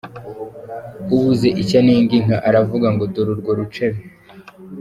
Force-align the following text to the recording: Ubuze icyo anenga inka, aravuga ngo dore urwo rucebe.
Ubuze 1.15 1.47
icyo 1.61 1.75
anenga 1.81 2.13
inka, 2.19 2.37
aravuga 2.49 2.87
ngo 2.93 3.03
dore 3.13 3.29
urwo 3.33 3.51
rucebe. 3.57 3.99